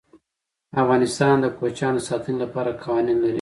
افغانستان 0.81 1.35
د 1.41 1.45
کوچیان 1.57 1.93
د 1.97 2.01
ساتنې 2.09 2.37
لپاره 2.43 2.77
قوانین 2.83 3.17
لري. 3.21 3.29